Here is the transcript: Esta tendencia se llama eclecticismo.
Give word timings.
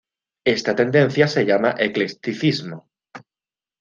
Esta 0.47 0.75
tendencia 0.75 1.27
se 1.27 1.45
llama 1.45 1.75
eclecticismo. 1.77 2.89